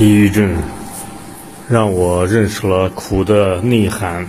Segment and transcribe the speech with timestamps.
[0.00, 0.56] 抑郁症
[1.68, 4.26] 让我认识了苦的内涵。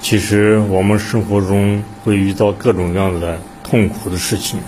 [0.00, 4.60] 其实我们生活中会遇到各种各样的痛苦的事情。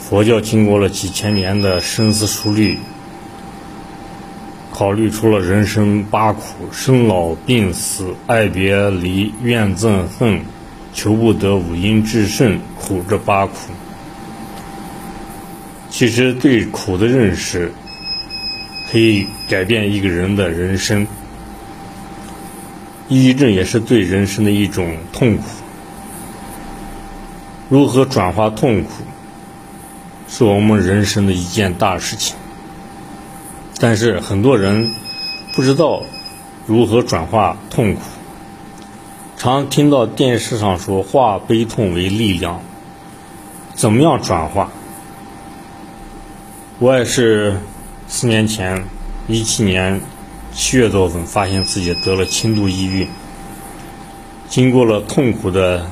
[0.00, 2.80] 佛教经过了几千年的深思熟虑，
[4.72, 6.42] 考虑出了人生八苦：
[6.72, 10.40] 生老病死、爱别离、怨憎恨、
[10.92, 13.54] 求不得、五阴炽盛苦这八苦。
[15.96, 17.72] 其实对苦的认识，
[18.90, 21.06] 可以改变一个人的人生。
[23.08, 25.44] 抑郁症也是对人生的一种痛苦。
[27.68, 28.90] 如何转化痛苦，
[30.26, 32.34] 是我们人生的一件大事情。
[33.78, 34.90] 但是很多人
[35.54, 36.02] 不知道
[36.66, 38.00] 如何转化痛苦，
[39.36, 42.60] 常听到电视上说“化悲痛为力量”，
[43.76, 44.72] 怎么样转化？
[46.84, 47.56] 我也是
[48.08, 48.84] 四年前，
[49.26, 50.02] 一七年
[50.52, 53.08] 七月多份，发现自己得了轻度抑郁。
[54.50, 55.90] 经过了痛苦的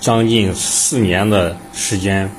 [0.00, 2.30] 将近四年的时间，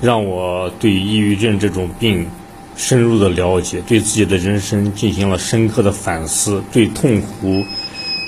[0.00, 2.28] 让我对抑郁症这种病
[2.76, 7.64] 深入的了解，对自己的人生进行了深刻的反思，对痛苦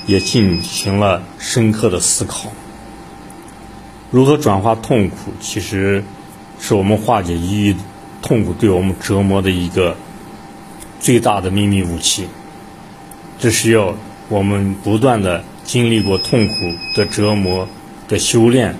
[0.08, 2.50] 也进行了深刻的思考。
[4.10, 5.32] 如何转化痛苦？
[5.40, 6.02] 其实。
[6.60, 7.76] 是我们化解抑郁
[8.22, 9.96] 痛苦对我们折磨的一个
[10.98, 12.26] 最大的秘密武器。
[13.38, 13.94] 这需要
[14.28, 16.54] 我们不断的经历过痛苦
[16.94, 17.68] 的折磨
[18.08, 18.74] 的修炼，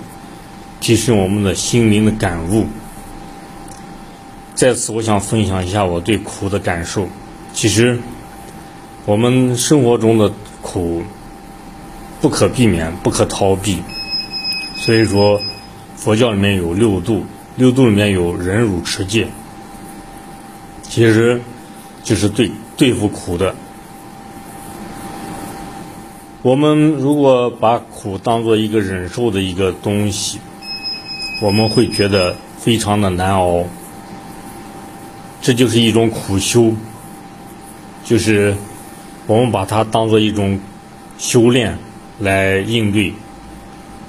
[0.79, 2.65] 提升我们的心灵的感悟。
[4.55, 7.07] 在此，我想分享一下我对苦的感受。
[7.53, 7.99] 其实，
[9.05, 11.03] 我们生活中的苦
[12.21, 13.83] 不可避免、不可逃避。
[14.77, 15.41] 所以说，
[15.95, 17.25] 佛教里面有六度。
[17.57, 19.27] 六度里面有忍辱持戒，
[20.83, 21.41] 其实
[22.03, 23.55] 就是对对付苦的。
[26.41, 30.39] 我们如果把苦当做一个忍受的一个东西，
[31.41, 33.63] 我们会觉得非常的难熬。
[35.41, 36.73] 这就是一种苦修，
[38.03, 38.55] 就是
[39.27, 40.59] 我们把它当做一种
[41.17, 41.77] 修炼
[42.19, 43.13] 来应对，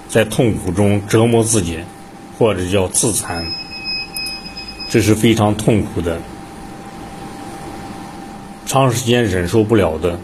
[0.08, 1.78] 在痛苦中折磨自己。
[2.38, 3.46] 或者叫自残，
[4.90, 6.20] 这是非常痛苦的，
[8.66, 10.18] 长时间忍受不了的，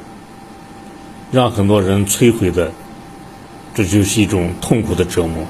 [1.30, 2.70] 让很多人摧毁的，
[3.74, 5.46] 这就是一种痛苦的折磨。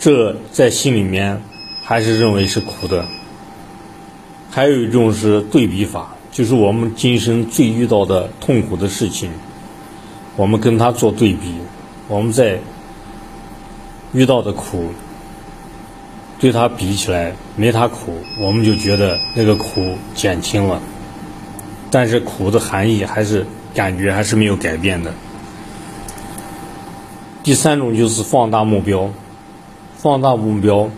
[0.00, 1.40] 这在心里面
[1.84, 3.06] 还是认为是苦的。
[4.50, 9.30] 还有一种是对比法，就是我们今生最遇到的痛苦的事情，
[10.34, 11.54] 我们跟他做对比，
[12.08, 12.58] 我们在。
[14.16, 14.92] 遇到的苦，
[16.38, 20.80] 对他比起来没他苦，我们就觉得那个苦减轻了。
[21.90, 25.12] 但是苦的含义还是感觉还是没有改变的。
[27.42, 29.10] 第三种就是放大目标，
[29.98, 30.88] 放大目标，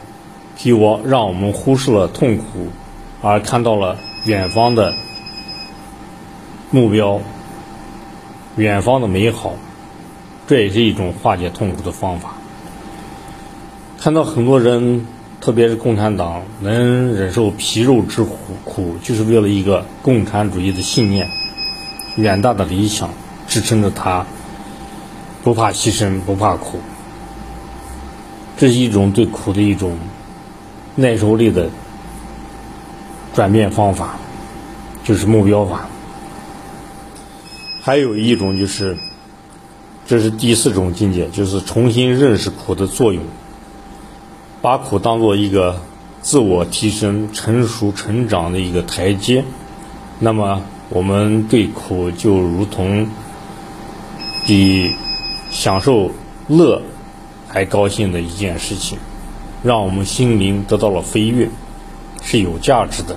[0.57, 2.69] 替我让我们忽视了痛苦，
[3.21, 4.95] 而看到了远方的
[6.71, 7.21] 目标，
[8.55, 9.55] 远方的美好，
[10.47, 12.35] 这也是一种化解痛苦的方法。
[14.01, 15.05] 看到很多人，
[15.41, 21.29] 特别是共产党，能忍受皮肉之苦，苦就是为了一个共产主义的信念、
[22.15, 23.11] 远大的理想
[23.49, 24.25] 支撑着他，
[25.43, 26.79] 不怕牺牲，不怕苦。
[28.57, 29.99] 这是一种对苦的一种
[30.95, 31.69] 耐受力的
[33.35, 34.17] 转变方法，
[35.03, 35.89] 就是目标法。
[37.83, 38.97] 还有一种就是，
[40.07, 43.25] 这是第四种境界，就是重新认识苦的作用。
[44.61, 45.81] 把苦当做一个
[46.21, 49.45] 自我提升、成熟、成长的一个台阶，
[50.19, 53.09] 那么我们对苦就如同
[54.47, 54.91] 比
[55.51, 56.11] 享受
[56.49, 56.83] 乐
[57.47, 58.99] 还高兴的一件事情，
[59.63, 61.49] 让我们心灵得到了飞跃，
[62.23, 63.17] 是有价值的。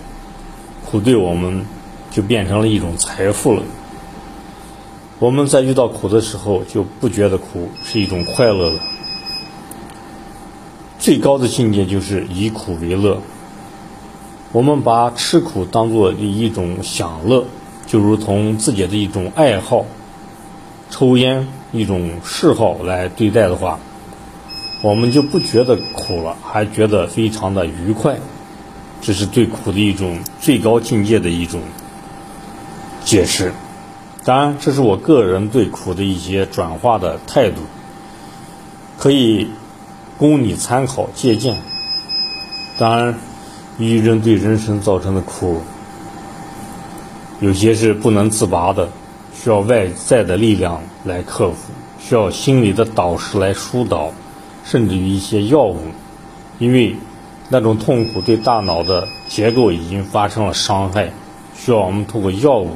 [0.85, 1.65] 苦对我们
[2.11, 3.63] 就变成了一种财富了。
[5.17, 8.79] 我们在遇到苦的时候，就不觉得苦是一种快乐了。
[11.01, 13.23] 最高的境界就是以苦为乐。
[14.51, 17.45] 我们把吃苦当做一种享乐，
[17.87, 19.87] 就如同自己的一种爱好，
[20.91, 23.79] 抽烟一种嗜好来对待的话，
[24.83, 28.19] 我们就不觉得苦了，还觉得非常的愉快。
[29.01, 31.61] 这是对苦的一种最高境界的一种
[33.03, 33.53] 解释。
[34.23, 37.61] 当然，这是我个人对苦的一些转化的态度，
[38.99, 39.49] 可以。
[40.21, 41.57] 供你参考借鉴。
[42.77, 43.15] 当然，
[43.79, 45.59] 抑郁症对人生造成的苦，
[47.39, 48.87] 有些是不能自拔的，
[49.33, 51.55] 需要外在的力量来克服，
[51.99, 54.11] 需要心理的导师来疏导，
[54.63, 55.79] 甚至于一些药物，
[56.59, 56.95] 因为
[57.49, 61.09] 那种痛苦对大脑的结构已经发生了伤害，
[61.55, 62.69] 需要我们通过药物，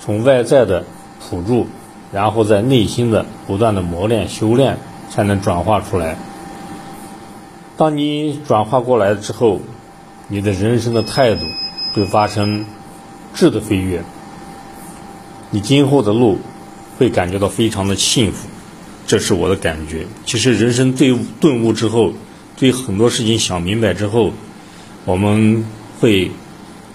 [0.00, 0.86] 从外在的
[1.18, 1.66] 辅助，
[2.10, 4.78] 然后在内心的不断的磨练修炼，
[5.10, 6.16] 才能转化出来。
[7.76, 9.60] 当你转化过来之后，
[10.28, 11.42] 你的人生的态度
[11.92, 12.64] 会发生
[13.34, 14.02] 质的飞跃，
[15.50, 16.38] 你今后的路
[16.98, 18.48] 会感觉到非常的幸福，
[19.06, 20.06] 这是我的感觉。
[20.24, 22.12] 其实人生对顿悟之后，
[22.56, 24.32] 对很多事情想明白之后，
[25.04, 25.64] 我们
[25.98, 26.30] 会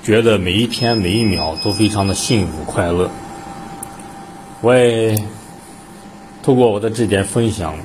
[0.03, 3.09] 觉得每一天每一秒都非常的幸福快乐。
[4.61, 5.17] 我也
[6.43, 7.75] 通过我的这点分享，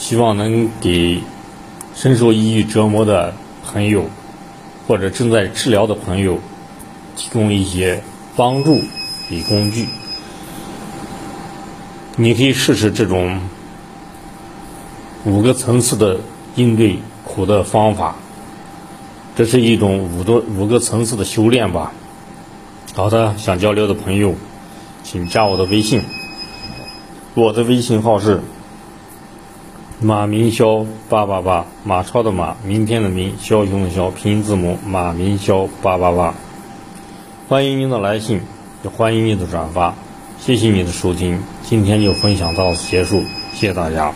[0.00, 1.20] 希望能给。
[1.92, 4.04] 深受抑郁折磨的朋友，
[4.86, 6.38] 或者正在治疗的朋友，
[7.14, 8.02] 提供一些
[8.36, 8.80] 帮助
[9.28, 9.86] 与工具。
[12.16, 13.40] 你可以试试这种
[15.26, 16.20] 五个层次的
[16.54, 18.14] 应对苦的方法，
[19.36, 21.92] 这是一种五多五个层次的修炼吧。
[22.94, 24.36] 好的，想交流的朋友，
[25.02, 26.02] 请加我的微信，
[27.34, 28.40] 我的微信号是。
[30.02, 36.32] 马明霄八八八，马超的马，明天的明，枭雄的枭，拼音字母马明霄八八八。
[37.50, 38.40] 欢迎您的来信，
[38.82, 39.94] 也欢迎您的转发。
[40.38, 43.20] 谢谢你的收听，今天就分享到此结束，
[43.52, 44.14] 谢谢大家。